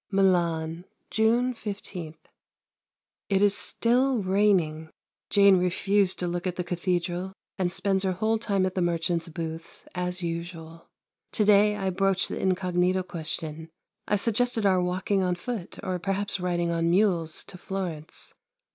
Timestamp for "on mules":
16.71-17.43